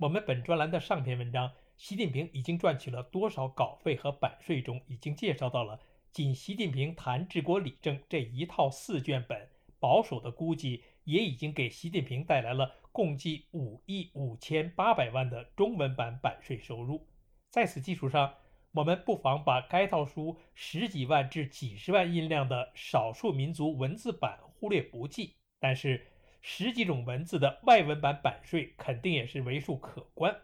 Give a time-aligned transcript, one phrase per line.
[0.00, 5.78] 我们本专栏的上篇文章，习近平已经赚取了多少稿费和版税中，已经介绍到了，
[6.10, 9.46] 仅习近平谈治国理政这一套四卷本，
[9.78, 17.06] 保守的估计也已经给习近平带来了共计五亿五千八百万的中文版版税收入。
[17.50, 18.32] 在此基础上，
[18.72, 26.06] 我们不妨把该套书十几万至几十万音量的少数民族文字版忽略不计，但是。
[26.42, 30.34] 十几种文字的外文版版税肯定也是为数可观，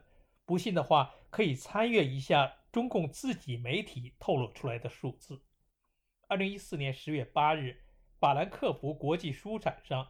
[0.44, 5.40] 不信的话可以参阅一下中共自己媒体透露出来的数字。
[6.28, 7.80] 二零一四年十月八日，
[8.18, 10.08] 法兰克福国际书展上，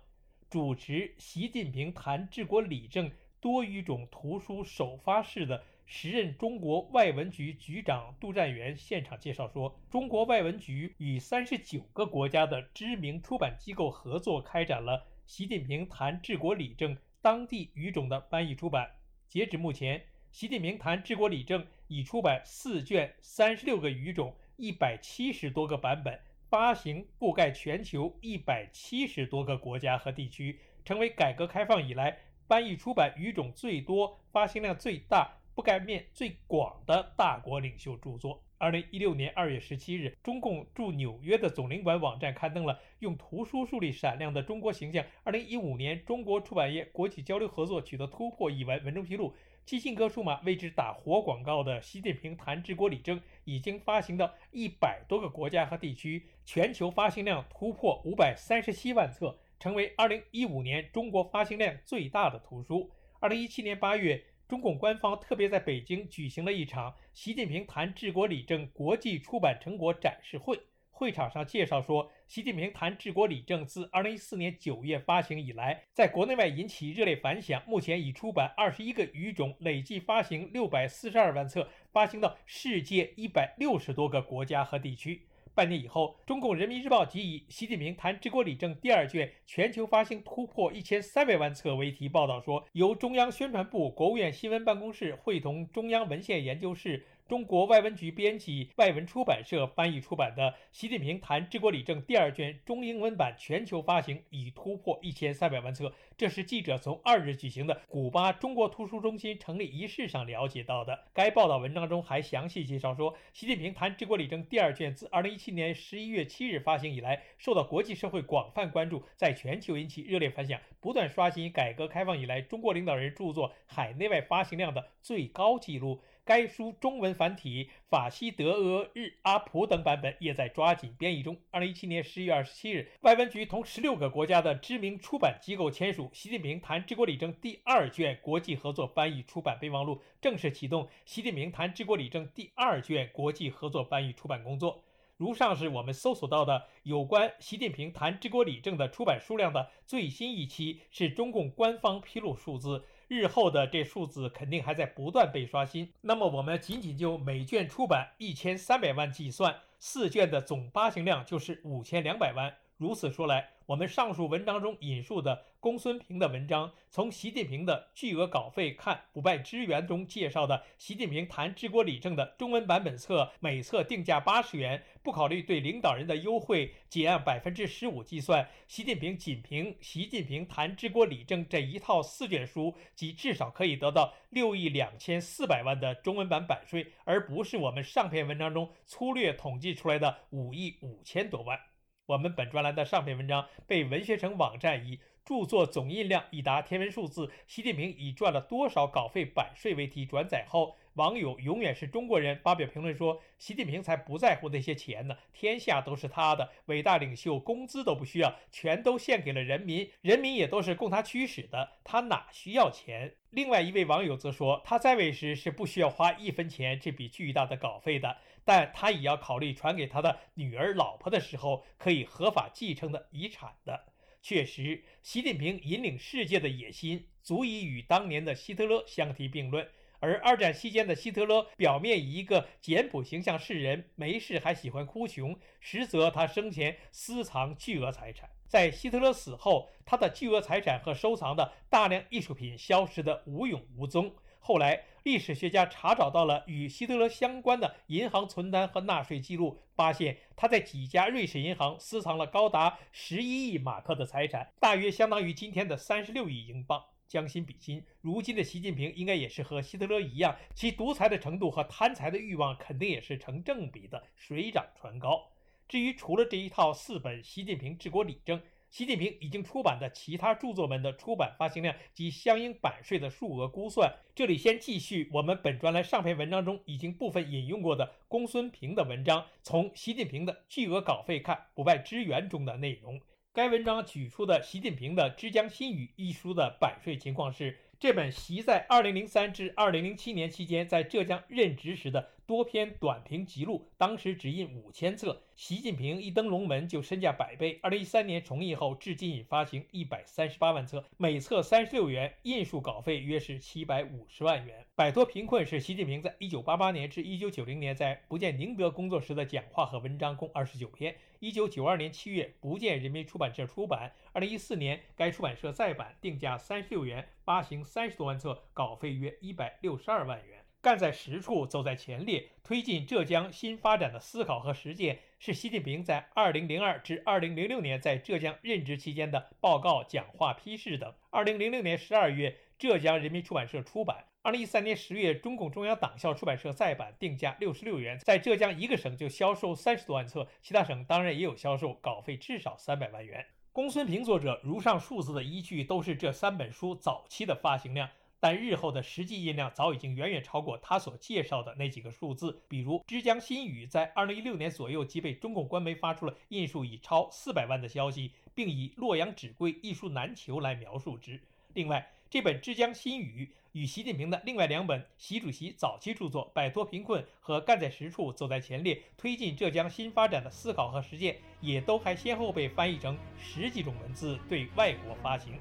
[0.51, 15.07] 主持习近平谈治国理政多语种图书首发式的时任中国外文局局长杜占元现场介绍说，中国外文局与三十九个国家的知名出版机构合作开展了。
[15.27, 18.89] 习近平谈治国理政当地语种的翻译出版，
[19.27, 32.17] 截止目前，习近平谈治国理政已出版四卷，三十六个语种，一百七十多个版本，发行覆盖全球一百七十多个国家和地区，成为改革开放以来
[32.47, 38.43] 翻译出版语种最多、发行量最大、覆盖面最广的大国领袖著作。
[38.59, 45.03] 二零一六年二月十七日，中共驻纽约的总领馆网站刊登了用图书树立闪亮的中国形象。
[45.25, 48.85] 二零一五年，中国出版业国际交流合作取得突破一文。
[48.85, 62.91] 文中披露，基辛格数码为之打活广告的习近平谈治国理政已经发行到一百多个国家和地区，全球发行量突破五百三十七万册，成为二零一五年中国发行量最大的图书。
[63.21, 64.23] 二零一七年八月。
[64.49, 70.61] 中共官方特别在北京举行了一场习近平谈治国理政国际出版成果展示会。
[70.91, 77.63] 会场上介绍说，习近平谈治国理政自2014年9月发行以来，在国内外引起热烈反响。
[77.67, 85.27] 目前已出版21个语种，累计发行642万册，发行到世界160多个国家和地区。
[85.57, 97.07] 半年以后，中共人民日报即以“习近平谈治国理政”第二卷全球发行突破一千三百万册为题报道说，由中央宣传部、国务院新闻办公室会同中央文献研究室。
[97.29, 105.93] 中国外文局编辑、外文出版社翻译出版的《习近平谈治国理政》第二卷中英文版全球发行已突破一千三百万册。
[106.17, 111.07] 这是记者从二日举行的古巴中国图书中心成立仪式上了解到的。
[111.13, 126.01] 该报道文章中还详细介绍说，《习近平谈治国理政》第二卷自二零一七年十一月七日发行以来，受到国际社会广泛关注，在全球引起热烈反响，不断刷新改革开放以来中国领导人著作海内外发行量的最高纪录。
[126.27, 131.37] 该书中文繁体、法西、德俄、日、阿普等版本也在抓紧编译中。
[131.53, 144.83] 二零一七年十一月二十七日，外文局同十六个国家的知名出版机构签署《习近平谈治国理政》第二卷国际合作翻译出版备忘录，正式启动《习近平谈治国理政》第二卷国际合作翻译出版工作。
[145.17, 152.85] 如上是我们搜索到的有关《习近平谈治国理政》的出版数量的最新一期，是中共官方披露数字。
[153.09, 155.93] 日后的这数字肯定还在不断被刷新。
[156.01, 162.53] 那么，我们仅仅就每卷出版一千三百万计算，四卷的总发行量就是五千两百万。
[162.77, 191.59] 如此说来，我们上述文章中引述的公孙平的文章，从习近平的巨额稿费看，不败之源中介绍的习近平谈治国理政的中文版本册，每册定价八十元，不考虑对领导人的优惠，仅按百分之十五计算，习近平仅凭习近平谈治国理政这一套四卷书，即至少可以得到六亿两千四百万的中文版版税，而不是我们上篇文章中粗略统计出来的五亿五千多万。
[192.07, 223.87] 我们本专栏的上篇文章被文学城网站以“著作总印量已达天文数字，习近平已赚了多少稿费版税”为题转载后，网友永远是中国人发表评论说：“习近平才不在乎那些钱呢，天下都是他的，伟大领袖工资都不需要，全都献给了人民，人民也都是供他驱使的，他哪需要钱？”另外一位网友则说：“他在位时是不需要花一分钱这笔巨大的稿费的。”但他也要考虑传给他的女儿、老婆的时候可以合法继承的遗产的。
[224.29, 229.69] 确实，习近平引领世界的野心足以与当年的希特勒相提并论。
[230.01, 238.29] 而二战期间的希特勒表面以一个简朴形象示人，没事还喜欢哭穷，实则他生前私藏巨额财产。
[238.49, 244.13] 在希特勒死后，他的巨额财产和收藏的大量艺术品消失得无影无踪。
[244.47, 256.81] 后来，历史学家查找到了与希特勒相关的银行存单和纳税记录，发现他在几家瑞士银行私藏了高达十一亿马克的财产，大约相当于今天的三十六亿英镑。
[257.09, 265.29] 将心比心，如今的习近平应该也是和希特勒一样，其独裁的程度和贪财的欲望肯定也是成正比的，水涨船高。
[265.67, 268.39] 至于除了这一套四本《习近平治国理政》。
[268.77, 273.91] 习近平已经出版的其他著作们的出版发行量及相应版税的数额估算。
[274.15, 283.01] 这里先继续我们本专栏上篇文章中已经部分引用过的公孙平的文章，从习近平的巨额稿费看，不败之源中的内容。
[283.33, 287.59] 该文章举出的习近平的《之江新语》一书的版税情况是。
[287.79, 295.23] 这本习在2003至2007年期间在浙江任职时的多篇短评集录，当时只印五千册。
[295.37, 297.61] 习近平一登龙门就身价百倍。
[297.63, 304.67] 2013年重印后，至今已发行138万册，每册36元，印数稿费约是750万元。
[304.75, 310.97] 摆脱贫困是习近平在1988年至1990年在福建宁德工作时的讲话和文章共29篇。
[311.21, 313.93] 1992年7月，福建人民出版社出版。
[314.15, 317.65] 2014年，该出版社再版，定价36元，发行。
[317.65, 320.45] 三十多万册，稿费约一百六十二万元。
[320.67, 330.93] 干在实处，走在前列，推进浙江新发展的思考和实践，是习近平在二零零二至二零零六年在浙江任职期间的报告、讲话、批示等。
[331.11, 343.25] 二零零六年十二月，浙江人民出版社出版；二零一三年十月，中共中央党校出版社再版，定价六十六元，在浙江一个省就销售三十多万册，其他省当然也有销售，稿费至少三百万元。
[343.53, 347.89] 公孙平作者如上数字的依据都是这三本书早期的发行量，
[348.27, 352.43] 但日后的实际印量早已经远远超过他所介绍的那几个数字。
[352.49, 361.21] 比如《之江新语》在二零一六年左右即被中共官媒发出了印数已超四百万的消息，并以“洛阳纸贵，一书难求”来描述之。
[361.55, 375.35] 另外，这本《之江新语》与习近平的另外两本习主席早期著作《摆脱贫困》和《干在实处，走在前列》，推进浙江新发展的思考和实践，也都还先后被翻译成十几种文字对外国发行。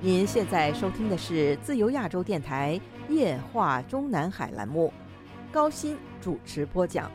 [0.00, 4.92] 您现在收听的是自由亚洲电台夜话中南海栏目，
[5.52, 7.10] 高鑫主持播讲。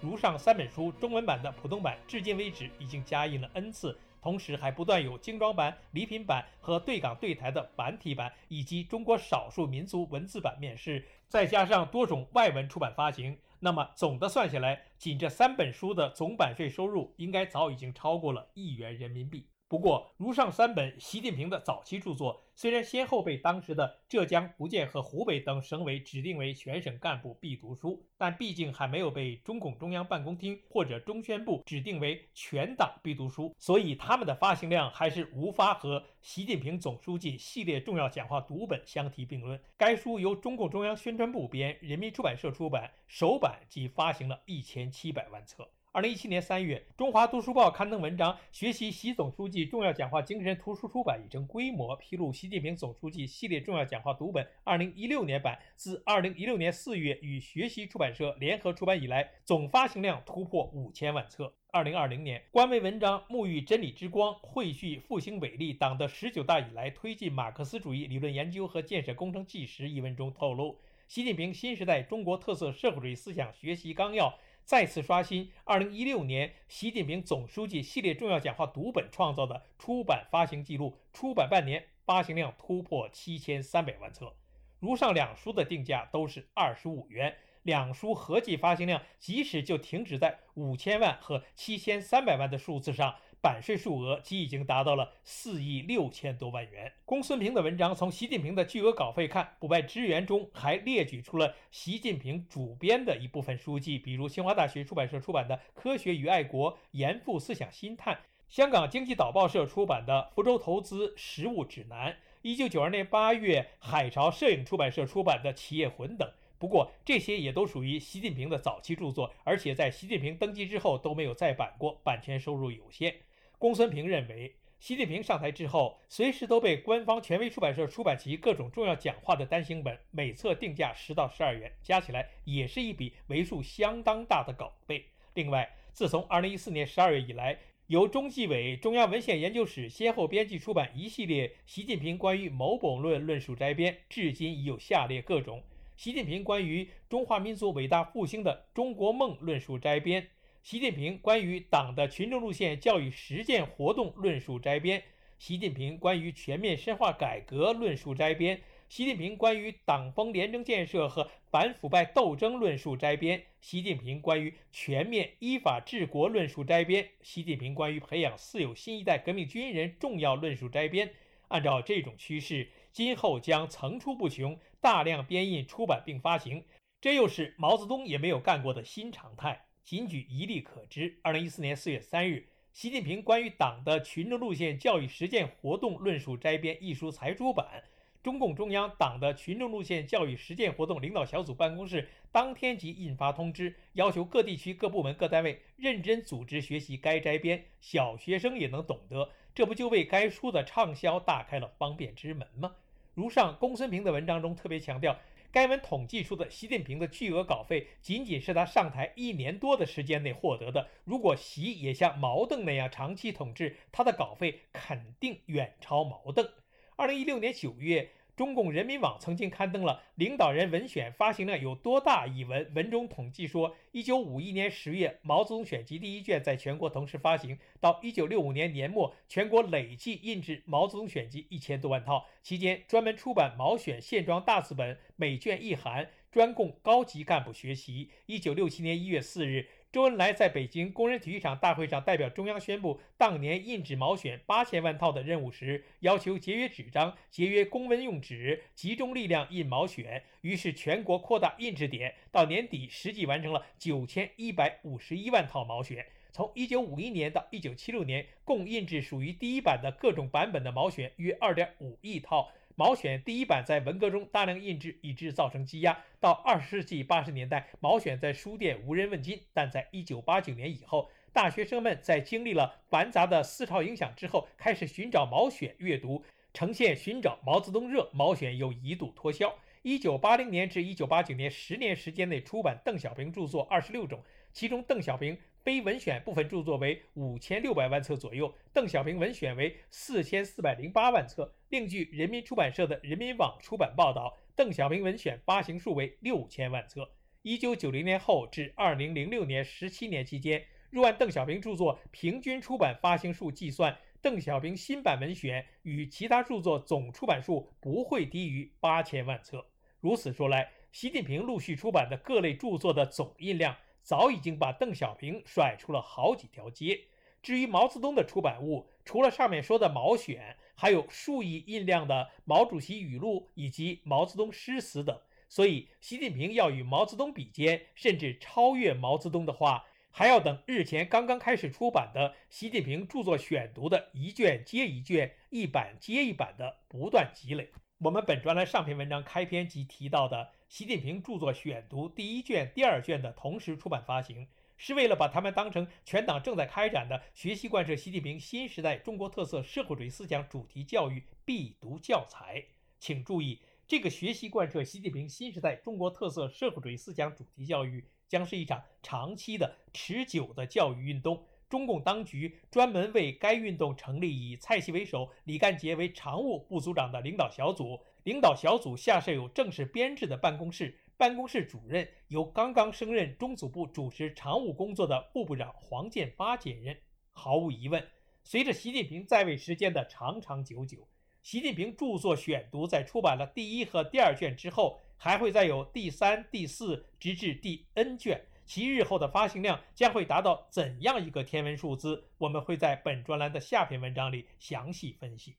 [0.00, 19.48] 如上三本书中文版的普通版至今为止已经加印了 N 次，同时还不断有精装版、礼品版和对港对台的繁体版，以及中国少数民族文字版面世，再加上多种外文出版发行，那么总的算下来，仅这三本书的总版税收入应该早已经超过了亿元人民币。
[19.68, 39.60] 不过，如上三本习近平的早期著作，虽然先后被当时的浙江、福建和湖北等省委指定为全省干部必读书，但毕竟还没有被中共中央办公厅或者中宣部指定为全党必读书，所以他们的发行量还是无法和习近平总书记系列重要讲话读本相提并论。
[39.76, 45.68] 该书由中共中央宣传部编，人民出版社出版，首版即发行了一千七百万册。
[45.96, 61.50] 二零一七年三月，《中华读书报》刊登文章，学习习总书记重要讲话精神图书出版已成规模，披露习近平总书记系列重要讲话读本二零一六年版自二零一六年四月与学习出版社联合出版以来，总发行量突破五千万册。
[61.72, 74.38] 二零二零年，官微文章《沐浴真理之光，汇聚复兴伟力：党的十九大以来推进马克思主义理论研究和建设工程纪实》一文中透露，习近平新时代中国特色社会主义思想学习纲要。
[74.66, 84.34] 再次刷新2016年习近平总书记系列重要讲话读本创造的出版发行记录，出版半年发行量突破七千三百万册。
[84.80, 93.14] 如上两书的定价都是二十五元，两书合计发行量即使就停止在五千万和七千三百万的数字上。
[93.46, 96.92] 版税数额即已经达到了四亿六千多万元。
[97.04, 108.14] 公孙平的文章从习近平的巨额稿费看，不败之源中还列举出了习近平主编的一部分书籍，比如清华大学出版社出版的《科学与爱国：严复思想新探》，
[108.48, 112.10] 香港经济导报社出版的《福州投资实务指南》，
[112.42, 116.28] 一九九二年八月海潮摄影出版社出版的《企业魂》等。
[116.58, 123.14] 不过，这些也都属于习近平的早期著作，而且在习近平登基之后都没有再版过，版权收入有限。
[123.58, 135.06] 公孙平认为，习近平上台之后，随时都被官方权威出版社出版其各种重要讲话的单行本，每册定价十到十二元，加起来也是一笔为数相当大的稿费。
[135.32, 145.62] 另外，自从二零一四年十二月以来，由中纪委中央文献研究室先后编辑出版一系列习近平关于某某论论述摘编，至今已有下列各种：
[145.96, 150.28] 习近平关于中华民族伟大复兴的中国梦论述摘编。
[150.66, 155.00] 习近平关于党的群众路线教育实践活动论述摘编，
[155.38, 171.08] 习近平关于全面深化改革论述摘编，习近平关于党风廉政建设和反腐败斗争论述摘编，习近平关于全面依法治国论述摘编，习近平关于培养四有新一代革命军人重要论述摘编。
[171.46, 176.64] 按照这种趋势，今后将层出不穷，大量编印出版并发行，
[177.00, 179.62] 这又是毛泽东也没有干过的新常态。
[179.86, 187.84] 仅举一例可知：二零一四年四月三日，习近平关于党的群众路线教育实践活动论述摘编一书才出版。
[188.20, 202.74] 中共中央党的群众路线教育实践活动领导小组办公室当天即印发通知，要求各地区各部门各单位认真组织学习该摘编，小学生也能懂得，这不就为该书的畅销打开了方便之门吗？
[203.14, 205.16] 如上，公孙平的文章中特别强调。
[205.52, 210.88] 该文统计出的习近平的巨额稿费，仅仅是他上台一年多的时间内获得的。
[211.04, 216.48] 如果习也像毛邓那样长期统治，他的稿费肯定远超毛邓。
[216.96, 218.10] 二零一六年九月。
[218.36, 238.10] 中共人民网曾经刊登了《领导人文选发行量有多大》一文，文中统计说，一九五一年十月《毛泽东选集》第一卷在全国同时发行，到一九六五年年末，全国累计印制《毛泽东选集》一千多万套，期间专门出版《毛选》线装大字本，每卷一函，专供高级干部学习。
[238.26, 239.66] 一九六七年一月四日。
[239.92, 250.22] 周恩来在北京工人体育场大会上代表中央宣布当年印制毛选八千万套的任务时，要求节约纸张、节约公文用纸，集中力量印毛选。
[250.42, 256.04] 于是全国扩大印制点，到年底实际完成了九千一百五十一万套毛选。
[256.30, 262.52] 从一九五一年到一九七六年，共印制属于第一版的各种版本的毛选约二点五亿套。
[262.78, 265.98] 毛选第一版在文革中大量印制，以致造成积压。
[266.20, 269.40] 到二十世纪八十年代，毛选在书店无人问津。
[269.54, 278.10] 但在一九八九年以后，大学生们在经历了繁杂的思潮影响之后，开始寻找毛选阅读，呈现寻找毛泽东热。
[278.12, 279.54] 毛选又一度脱销。
[279.80, 285.38] 一九八零年至一九八九年十年时间内，出版邓小平著作二十六种，其中邓小平。
[285.66, 291.52] 非文选部分著作为五千六百万册左右，邓小平文选为四千四百零八万册。
[291.70, 297.10] 另据人民出版社的人民网出版报道，邓小平文选发行数为六千万册。
[297.42, 309.66] 一九九零年后至二零零六年十七年期间，若按邓小平著作平均出版发行数计算，邓小平新版文选与其他著作总出版数不会低于八千万册。
[309.98, 313.76] 如此说来，习近平陆续出版的各类著作的总印量。
[314.06, 317.08] 早已经把邓小平甩出了好几条街。
[317.42, 325.20] 至于毛泽东的出版物，除了上面说的《毛选》，还有数亿印量的毛主席语录以及毛泽东诗词等。
[325.48, 337.72] 所以，习近平要与毛泽东比肩，甚至超越毛泽东的话，还要等日前刚刚开始出版的《习近平著作选读》的一卷接一卷、一版接一版的不断积累。
[337.98, 340.50] 我们本专栏上篇文章开篇即提到的。
[340.68, 352.64] 习近平著作选读第一卷、第二卷的同时出版发行，是为了把它们当成全党正在开展的学习贯彻习近平新时代中国特色社会主义思想主题教育必读教材。
[352.98, 361.46] 请注意，这个学习贯彻习近平新时代中国特色社会主义思想主题教育将是一场长期的、持久的教育运动。
[361.68, 368.00] 中共当局专门为该运动成立以蔡奇为首、李干杰为常务部组长的领导小组。
[368.26, 376.98] 领导小组下设有正式编制的办公室，办公室主任由刚刚升任中组部主持常务工作的副部长黄建发兼任。
[377.30, 378.04] 毫无疑问，
[378.42, 381.06] 随着习近平在位时间的长长久久，
[381.40, 392.24] 习近平著作选读在出版了第一和第二卷之后，还会再有第三、第四，直至第 N 卷，其日后的发行量将会达到怎样一个天文数字？
[392.38, 395.54] 我们会在本专栏的下篇文章里详细分析。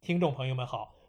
[0.00, 0.94] 听众朋友们好。